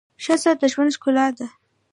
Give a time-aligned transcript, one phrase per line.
[0.23, 1.47] ښځه د ژوند ښکلا ده.